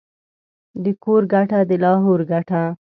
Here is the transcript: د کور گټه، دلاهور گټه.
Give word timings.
د 0.83 0.85
کور 1.03 1.21
گټه، 1.33 1.59
دلاهور 1.71 2.19
گټه. 2.31 2.63